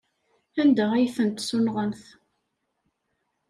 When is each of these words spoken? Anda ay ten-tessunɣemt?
Anda 0.61 0.85
ay 0.93 1.07
ten-tessunɣemt? 1.15 2.03